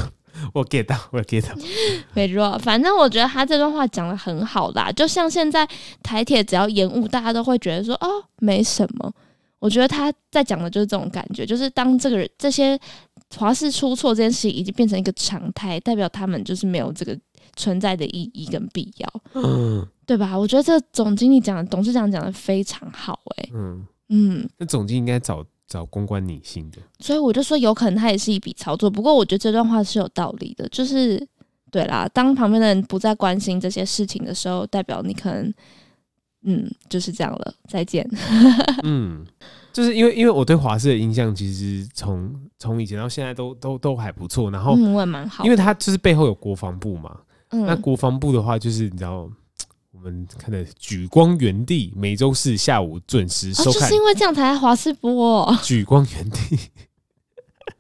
[0.53, 1.49] 我 get 到，我 get 到。
[2.13, 4.93] 没错，反正我觉得他这段话讲的很好啦。
[4.93, 5.69] 就像现在
[6.01, 9.13] 台铁只要延误，大家都会觉得说哦没什么。
[9.59, 12.79] 我觉得他在讲的就是这种感觉，就是当这个人这些。
[13.37, 17.19] 华氏出错这件事情已经变成一个常态，代表他们就是没有这个
[17.57, 20.39] 存在的意义跟必要，嗯，对吧？
[20.39, 23.87] 我觉得这总经理讲的、董事长讲的非常好、欸，哎，嗯。
[24.11, 28.89] 嗯，那总经理应该找找公关女性的，所以我就说有可能他也是一笔操作。
[28.91, 31.27] 不过我觉得这段话是有道理的，就是
[31.71, 35.53] 对啦，当旁边的人不再关心这些事情的时候，代表你可能，
[36.45, 38.09] 嗯，就是这样了，再见，
[38.85, 39.25] 嗯。
[39.73, 49.29] 就是因为因为我对华视的印象其实从从以前到现在都都都还不错，然后嗯，我也蛮好，因为它就是背后有国防部嘛，嗯，那国防部的话就是你知道
[49.91, 56.57] 我们看的举光原地每周四下午准时收看，哦，就是因为这样才在华视播哦， 莒光原地，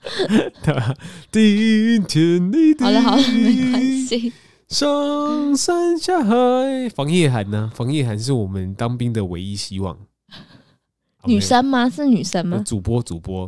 [0.64, 0.92] 对吧？
[1.31, 4.33] 第一天你好了好了，没关系，
[4.68, 7.70] 上山下海，房夜涵呢？
[7.74, 9.96] 房夜涵是我们当兵的唯一希望。
[11.24, 11.88] 女生吗？
[11.88, 12.62] 是女生吗？
[12.66, 13.46] 主播，主播。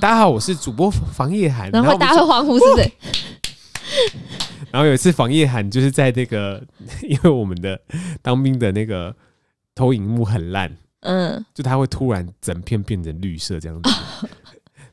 [0.00, 1.70] 大家好，我是主播房夜涵。
[1.70, 2.90] 然后大家会欢呼，是不是？
[4.70, 6.64] 然后有一次房夜涵就是在那个，
[7.02, 7.78] 因为我们的
[8.22, 9.14] 当兵的那个
[9.74, 13.90] 投影幕很烂，嗯，就他会突然整片变成绿色这样子，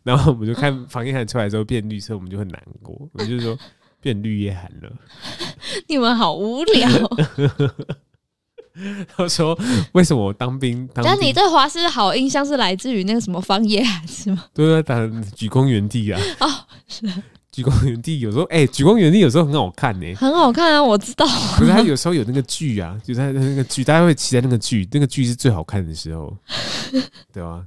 [0.04, 3.58] 然后我们就看房夜涵出来之后变绿色，我们就很难过，我们就说
[4.02, 4.92] 变绿叶寒了。
[5.88, 6.90] 你们好无聊。
[9.14, 9.60] 他说
[9.92, 10.88] ：“为什么我当兵？
[10.94, 14.46] 当兵但你对华师的好印象是来自于那个什么方叶寒是吗？
[14.54, 14.96] 对啊，打
[15.36, 16.22] 举光原地啊。
[16.40, 16.48] 哦，
[16.88, 17.06] 是
[17.52, 21.26] 举光园地，有时候哎，莒光原地有时候很好看呢、欸，很好看啊，我知道。
[21.58, 26.34] 可是他有时候有那个剧啊，就是他那个剧，大家会期待那个剧，那个剧是最好看的时候，
[27.34, 27.66] 对吧？”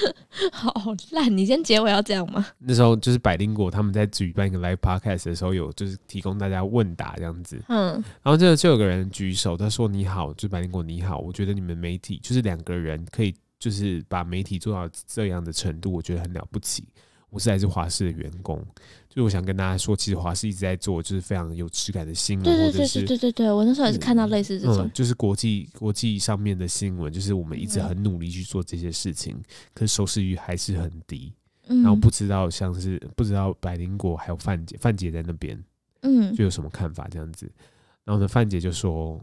[0.52, 0.72] 好
[1.12, 1.34] 烂！
[1.36, 2.46] 你先结尾要这样吗？
[2.58, 7.60] 那时候就是百灵果他们在举办一个 live podcast 的时候，有就是提供大家问答这样子。
[7.68, 7.92] 嗯，
[8.22, 16.86] 然后就就有个人举手，他说：“你好，就是百灵果你好，我觉得你们媒体就是两个人可以就是把媒体做到这样的程度，我觉得很了不起。
[17.30, 18.64] 我是来自华视的员工，
[19.16, 29.42] 就我想跟大家说，其实华视一直在做就是非常有质感的新闻，对对对对对对对，我那时候也是看到类似这种，嗯、就是国际国际上面的新闻，就是我们一直很努力去做这些事情，嗯、
[29.72, 31.32] 可是收视率还是很低。
[31.68, 35.58] 嗯、然后不知道像是不知道百灵果还有范姐，范姐在那边，
[36.02, 37.50] 嗯，就有什么看法这样子。
[38.04, 39.18] 然后呢，范姐就说，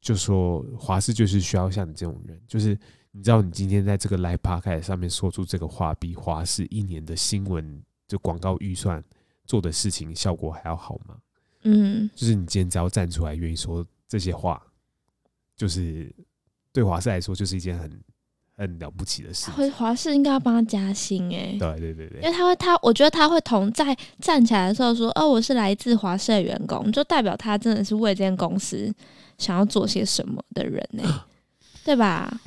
[0.00, 2.76] 就说华视就是需要像你这种人，就是。
[3.10, 9.02] 你知道你今天在这个 Live Podcast 上面说出这个话，比华视一年的新闻就广告预算
[9.48, 11.16] 做的事情效果还要好吗？
[11.62, 14.62] 嗯，就是你今天只要站出来愿意说这些话，
[15.56, 16.14] 就是
[16.72, 18.00] 对华视来说就是一件很
[18.54, 19.50] 很了不起的事。
[19.70, 28.94] 华视应该要帮他加薪哎、欸，对对对对，因为他会他，我觉得他会同在站起来的时候说，哦，我是来自华视的员工，就代表他真的是为这间公司
[29.38, 31.24] 想要做些什么的人呢、欸，
[31.84, 32.40] 对吧？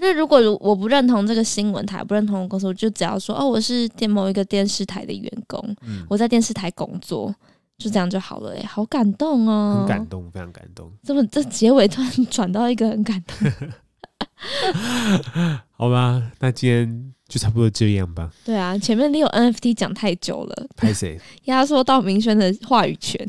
[0.00, 7.34] 那如果我不认同这个新闻台，不认同公司，我就只要说哦，我是电某一个电视台的员工，嗯、我在电视台工作，
[7.76, 8.54] 就这样就好了。
[8.54, 10.90] 哎，好感动哦，很感动，非常感动。
[11.02, 13.50] 怎么这结尾突然转到一个很感动？
[15.76, 18.30] 好吧，那今天就差不多这样吧。
[18.42, 21.20] 对啊，前面你有 NFT 讲太久了，拍谁？
[21.44, 23.24] 压缩到明轩的话语权。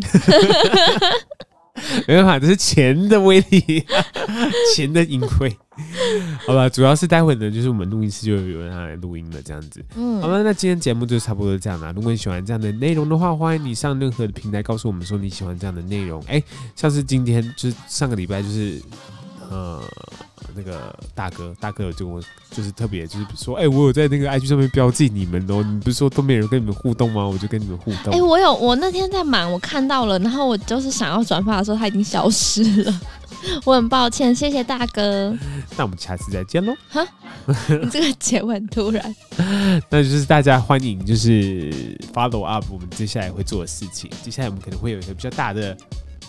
[2.08, 3.86] 没办法，这是钱的威力，
[4.76, 5.56] 钱的隐晦。
[6.46, 9.84] 好吧，主要是待会呢，就是我们录音室就有人来录音了，这样子。
[9.96, 11.92] 嗯，好了，那今天节目就差不多这样啦。
[11.96, 16.22] 如果你喜欢这样的内容的话，欢迎你上任何的平台告诉我们说你喜欢这样的内容。
[16.24, 16.44] 哎、欸，
[16.76, 18.82] 像是今天就是上个礼拜就是。
[19.50, 19.84] 呃，
[20.56, 27.26] 那个大哥，大哥有就我就是特别就是说，哎、欸，我有在那个 IG 上面标记你们哦，你不是说都没人跟你们互动吗？
[27.26, 28.14] 我就跟你们互动。
[28.14, 33.02] 哎、欸，我有，我那天在忙，我看到了，然后我就是想要转发的时候，他已经消失了，
[33.66, 35.36] 我很抱歉，谢谢大哥。
[35.78, 36.74] 那我们下次再见喽。
[36.90, 37.06] 哈，
[37.82, 39.16] 你 这个结尾很突然。
[39.90, 41.72] 那就是大家欢迎，就是
[42.14, 44.10] follow up 我们接下来会做的事情。
[44.24, 45.76] 接下来我们可能会有一个比较大的。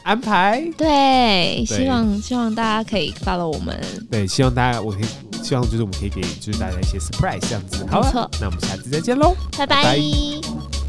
[0.03, 3.81] 安排对，希望希望大家可以 follow 我们。
[4.11, 5.05] 对，希望大家我可以
[5.43, 7.87] 希望就是我们可以给就是大家一些 surprise 这样子。
[7.91, 8.03] 好，
[8.41, 9.83] 那我们下次再见喽，拜拜。
[9.83, 10.82] 拜拜。